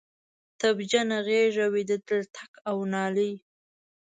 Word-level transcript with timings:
تبجنه 0.59 1.17
غیږ 1.27 1.55
وی 1.73 1.83
د 1.89 1.91
تلتک 2.07 2.51
او 2.69 2.77
نالۍ 2.93 3.33